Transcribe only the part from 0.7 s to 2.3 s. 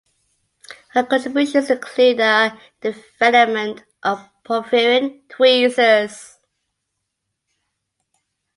Her contributions include